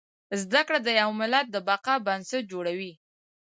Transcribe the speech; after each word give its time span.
زده 0.41 0.61
کړه 0.67 0.79
د 0.83 0.89
يو 1.01 1.09
ملت 1.21 1.45
د 1.51 1.57
بقا 1.67 1.95
بنسټ 2.05 2.43
جوړوي 2.51 2.91